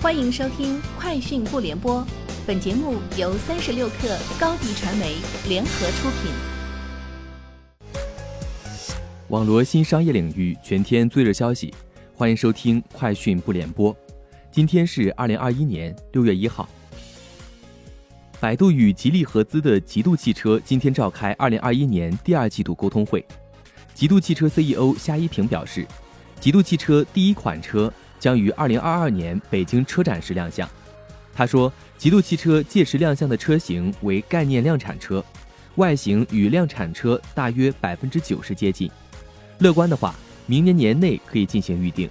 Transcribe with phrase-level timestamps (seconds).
[0.00, 2.00] 欢迎收听《快讯不联播》，
[2.46, 5.16] 本节目由三十六克高低传媒
[5.48, 6.30] 联合出品。
[9.26, 11.74] 网罗新商业领域全天最热消息，
[12.14, 13.92] 欢迎收听《快讯不联播》。
[14.52, 16.68] 今天是二零二一年六月一号。
[18.38, 23.26] 百度与吉利合资的极度汽车今天召开二零二一年第二季度沟通会。
[23.94, 25.84] 极度汽车 CEO 夏一平表示，
[26.38, 27.92] 极度汽车第一款车。
[28.18, 30.68] 将于二零二二年北京车展时亮相。
[31.34, 35.24] 他说，极度汽车届时亮相的车型为概念量产车，
[35.76, 38.90] 外形与量产车大约百分之九十接近。
[39.58, 40.14] 乐观的话，
[40.46, 42.10] 明年年内可以进行预定。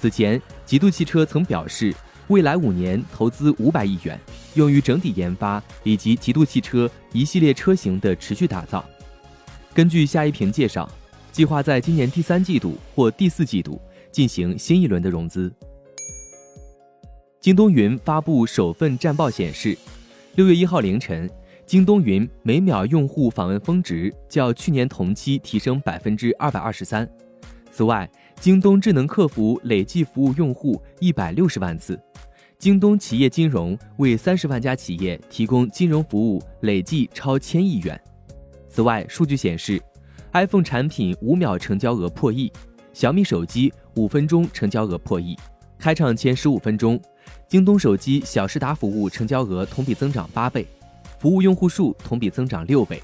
[0.00, 1.94] 此前，极度汽车曾表示，
[2.26, 4.18] 未来五年投资五百亿元，
[4.54, 8.84] 用于整体研发以及极度汽车一系列车型的持续打造。
[9.72, 10.90] 根据夏一平介绍，
[11.30, 13.80] 计划在今年第三季度或第四季度。
[14.10, 15.52] 进行新一轮的融资。
[17.40, 19.76] 京东云发布首份战报显示，
[20.34, 21.28] 六月一号凌晨，
[21.64, 27.08] 京东云每秒用户访问峰值较去年同期提升百分之二百二十三。
[27.72, 31.98] 此外，京东智能客服累计服务用户一百六十万次，
[32.58, 37.98] 京东企业金融为三十万家企业提供金融服务累计超千亿元。
[38.68, 39.80] 此外，数据显示
[40.32, 42.52] ，iPhone 产品五秒成交额破亿。
[42.92, 45.38] 小米手机五分钟成交额破亿，
[45.78, 47.00] 开场前十五分钟，
[47.48, 50.66] 京东手机小时达服务成交额同比增长八倍，
[51.18, 53.00] 服务用户数同比增长六倍。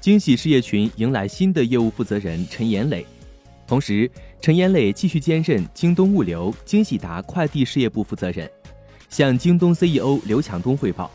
[0.00, 3.04] 惊喜事业群迎来新的业务负责人陈岩磊，
[3.66, 4.10] 同时
[4.40, 8.48] 陈岩磊继续兼任京东物流、惊喜达快递事业部负责人，
[9.10, 11.10] 向京东 CEO 刘强东汇报。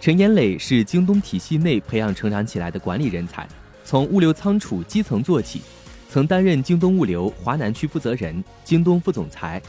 [0.00, 3.46] 陈岩磊是京东体系内培养成长起来的管理人才，
[3.84, 5.60] 从物流仓储基层做起。
[6.08, 9.60] 曾担任京东物流华南区负责人、京东副总裁。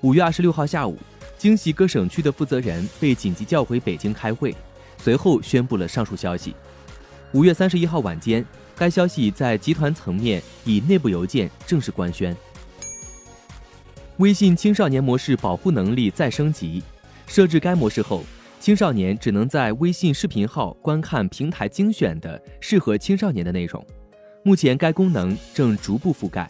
[0.00, 0.98] 五月二十六号下午，
[1.36, 4.54] 京西各省区的负责人被紧急叫回北京开会，
[4.96, 6.54] 随后宣布了上述消息。
[7.32, 8.42] 五月三十一号晚间，
[8.74, 12.34] 该消息在集团层面以内部邮件正式官宣。
[14.16, 16.82] 微信青少年模式保护能力再升级，
[17.26, 18.24] 设置该模式后，
[18.58, 23.84] 青少年只能在微信视频号观看平台精选的适合青少年的内容。
[24.46, 26.48] 目前该功能正逐步覆盖，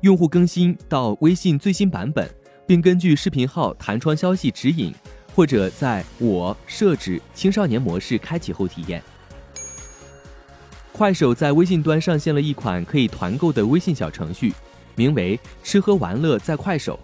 [0.00, 2.26] 用户更新到微信最新版本，
[2.66, 4.94] 并根据视频号弹窗消息指引，
[5.34, 9.02] 或者在我设置青少年模式开启后体验。
[10.90, 14.54] 快手在微信端上线了一款可以团购的微信小程序，
[14.94, 16.98] 名为“吃喝玩乐在快手”。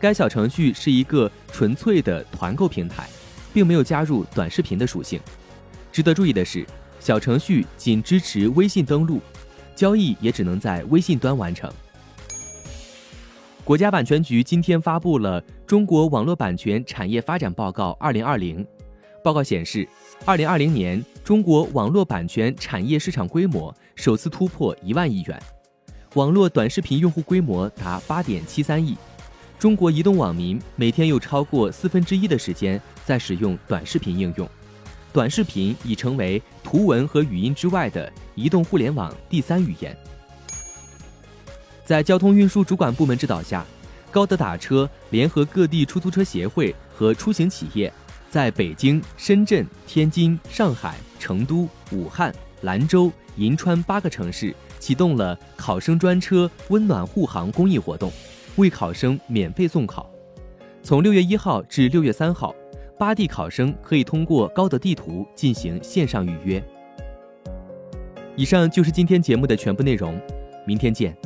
[0.00, 3.08] 该小程序是一个纯粹的团购平台，
[3.54, 5.20] 并没有加入短视频的属性。
[5.92, 6.66] 值得注意的是。
[7.00, 9.20] 小程序仅支持微信登录，
[9.74, 11.70] 交易也只能在微信端完成。
[13.64, 18.64] 国家版权局今天发布了《中国网络版权产业发展报告（二零二零）》。
[19.22, 19.86] 报告显示，
[20.24, 25.42] 二零二零年中国网络版权产业市场规模首次突破一万亿元，
[26.14, 28.96] 网络短视频用户规模达八点七三亿。
[29.58, 34.48] 中国移动网民每天有超过四分之一的时间在使用短视频应用。
[35.18, 39.96] 短视频已成为图文和语音之外的移动互联网第三语言。
[41.84, 43.66] 在交通运输主管部门指导下，
[44.12, 47.92] 高德打车联合各地出租车协会和出行企业，
[48.30, 58.12] 在北京、深圳、天津、上海、成都、武汉、兰州、银川八个城市启动了考生专车温暖护航公益活动，
[58.54, 60.08] 为考生免费送考。
[60.80, 62.54] 从六月一号至六月三号。
[62.98, 66.62] 八地考生可以通过高德地图进行线上预约。
[68.34, 70.20] 以上就是今天节目的全部内容，
[70.66, 71.16] 明天见。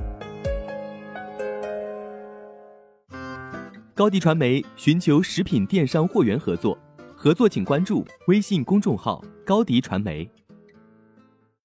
[3.95, 6.77] 高迪传媒寻求食品电商货源合作，
[7.17, 10.31] 合作请关注微信公众号高迪传媒。